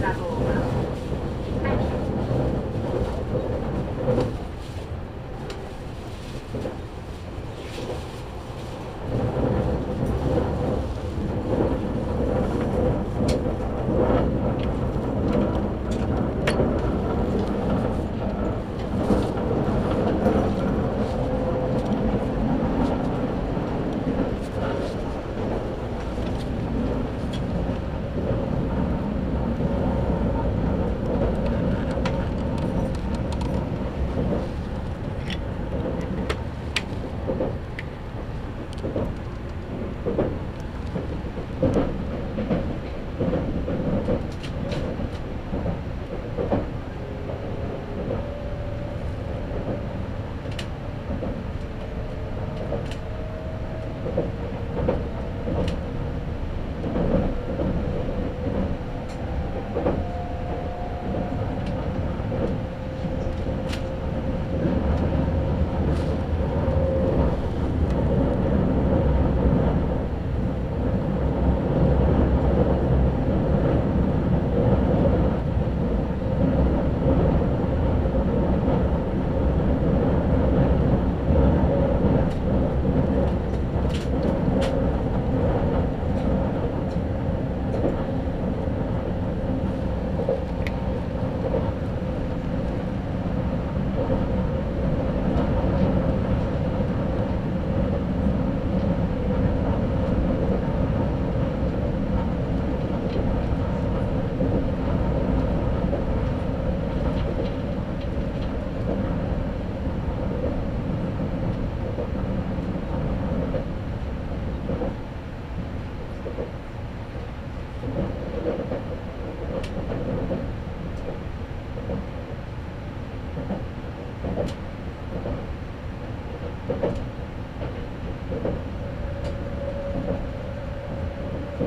[0.00, 0.83] that whole amount.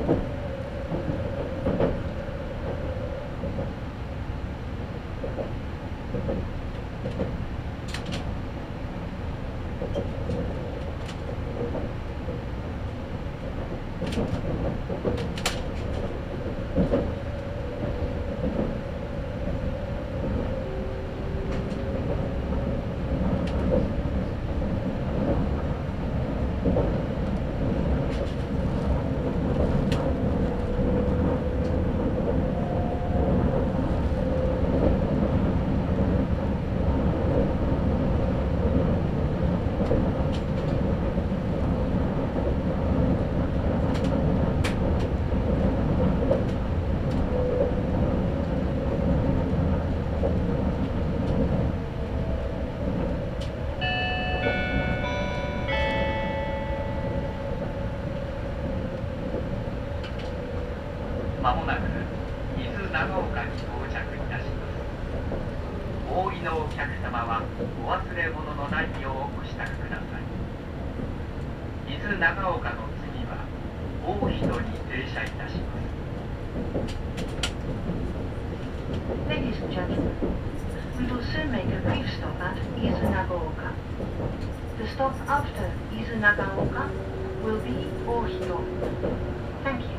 [0.06, 0.37] ま
[84.94, 86.88] stop after Izunagaoka
[87.42, 88.58] will be Ohito.
[89.64, 89.97] Thank you.「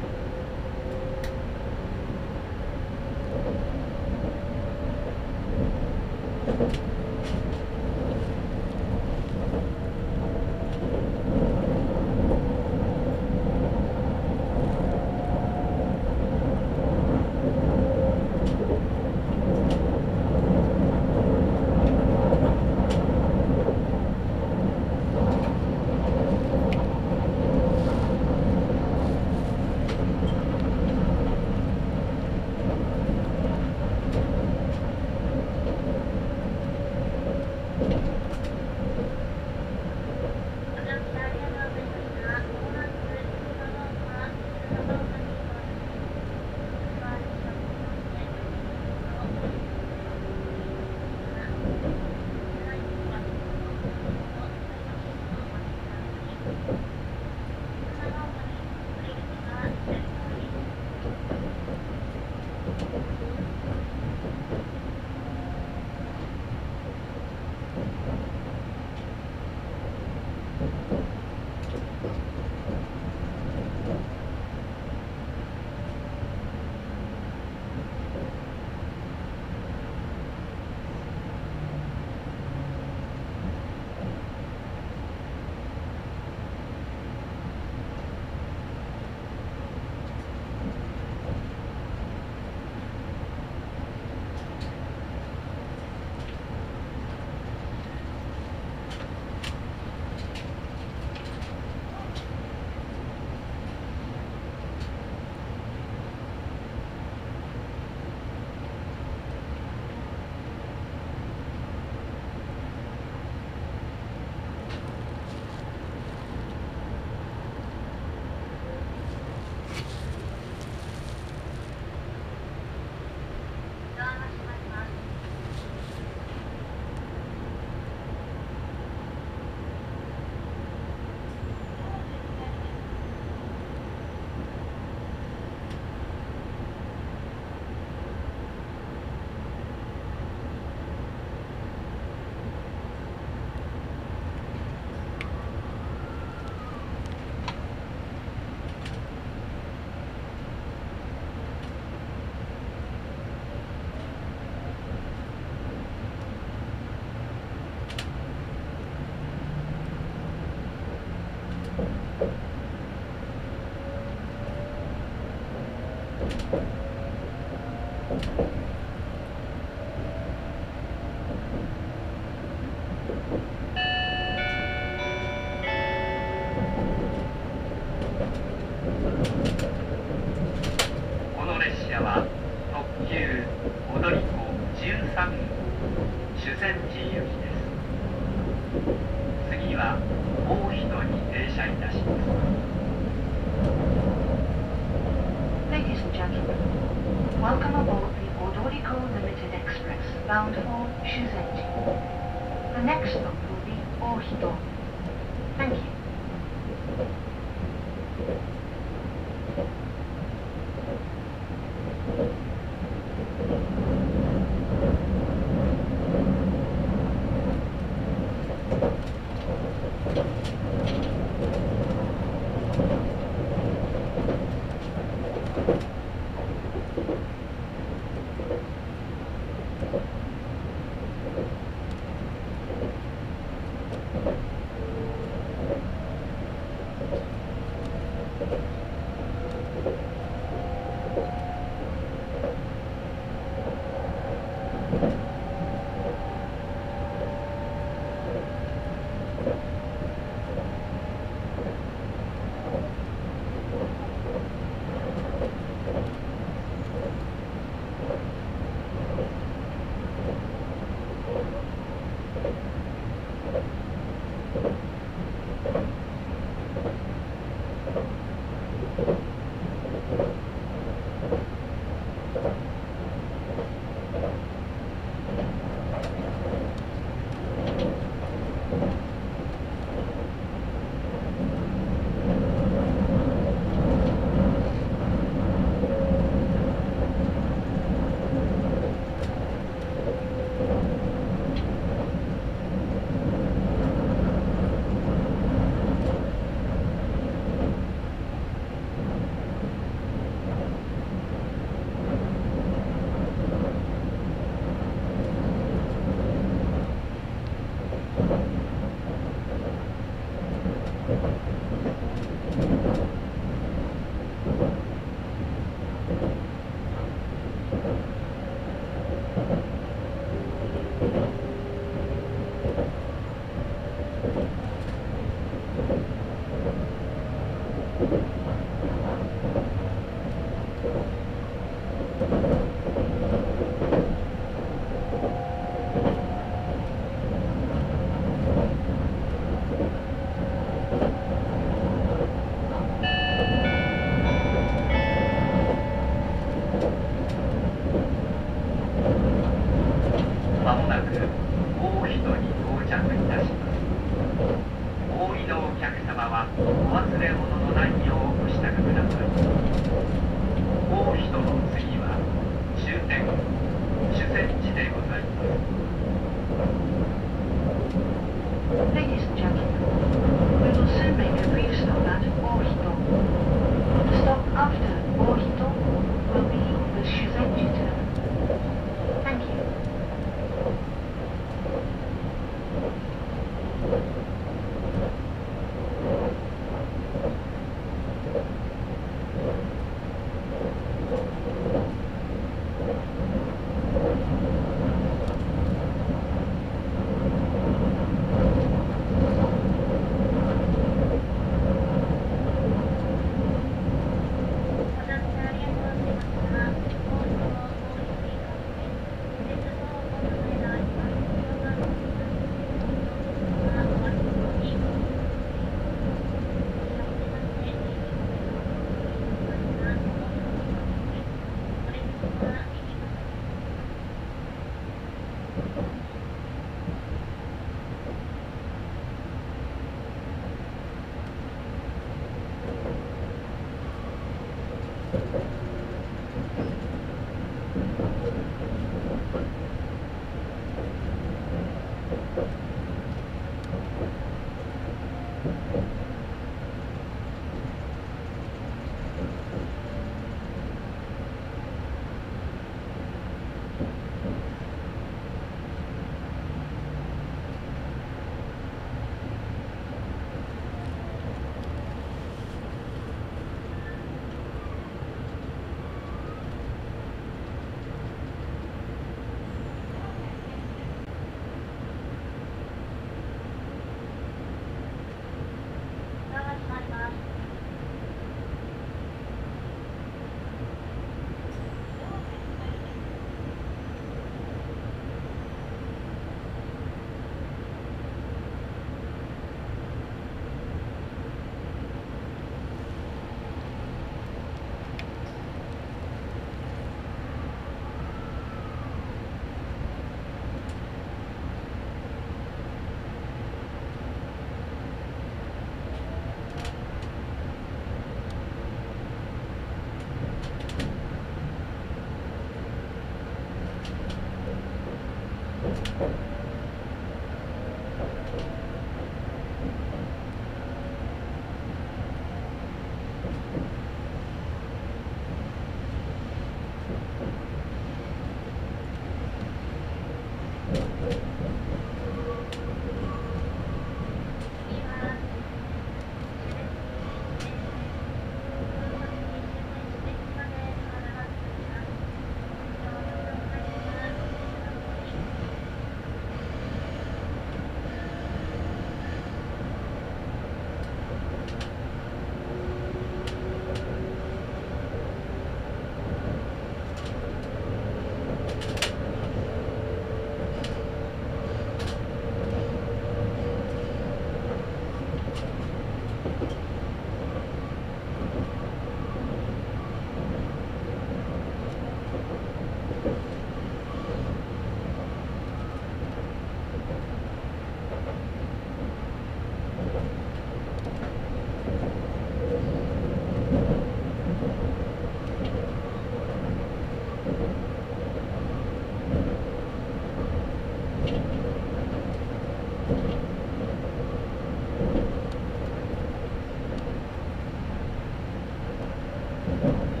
[599.63, 600.00] お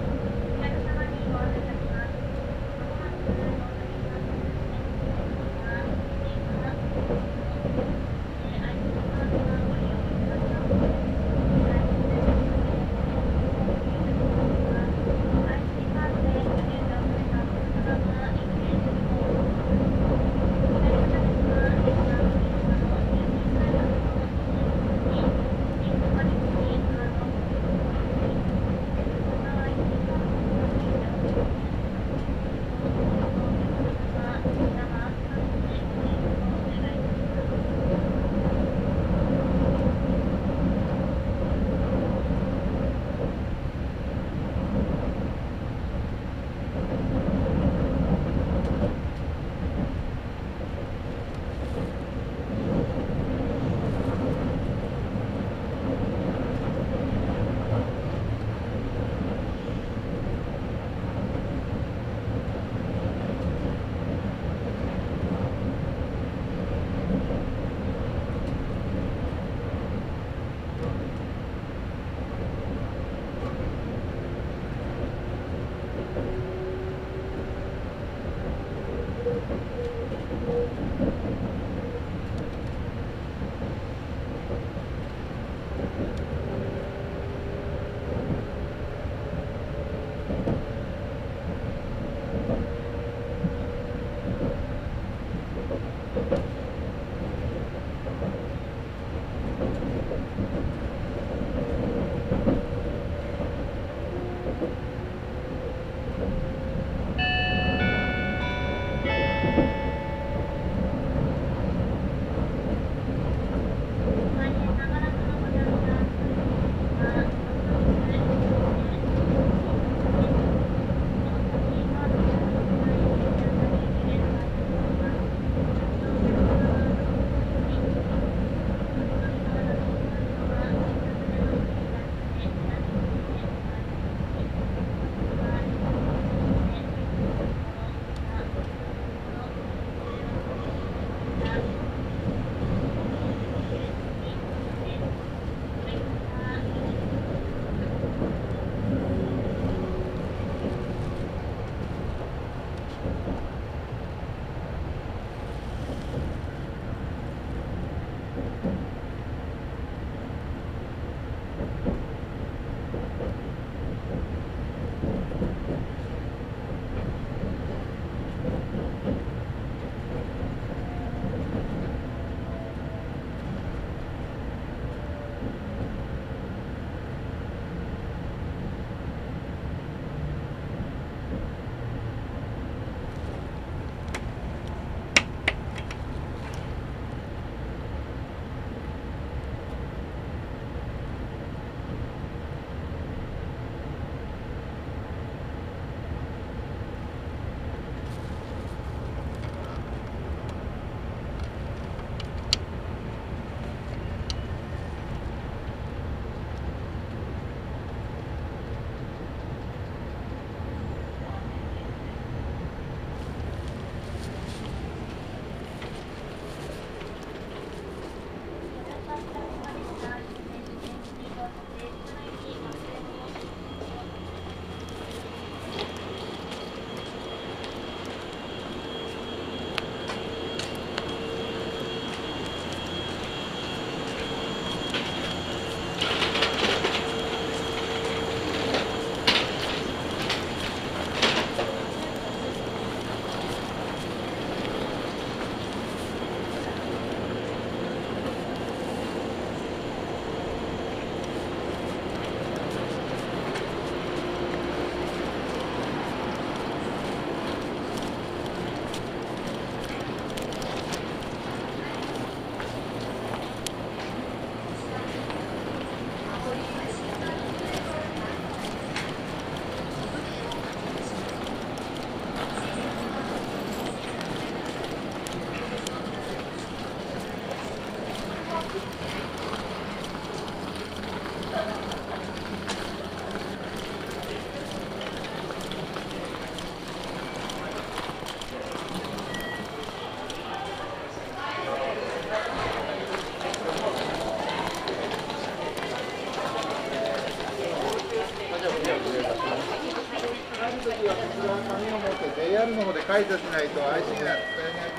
[302.61, 304.90] アルの方で解除しないと IC が使えない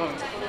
[0.00, 0.39] 어.